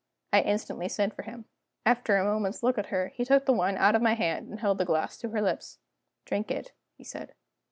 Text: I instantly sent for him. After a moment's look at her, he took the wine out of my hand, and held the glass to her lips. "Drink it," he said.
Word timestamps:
I 0.33 0.41
instantly 0.41 0.89
sent 0.89 1.13
for 1.13 1.21
him. 1.21 1.45
After 1.85 2.17
a 2.17 2.23
moment's 2.23 2.63
look 2.63 2.79
at 2.79 2.87
her, 2.87 3.09
he 3.09 3.23
took 3.23 3.45
the 3.45 3.53
wine 3.53 3.77
out 3.77 3.93
of 3.93 4.01
my 4.01 4.15
hand, 4.15 4.49
and 4.49 4.59
held 4.59 4.79
the 4.79 4.83
glass 4.85 5.15
to 5.19 5.29
her 5.29 5.43
lips. 5.43 5.77
"Drink 6.25 6.49
it," 6.49 6.71
he 6.97 7.03
said. 7.03 7.35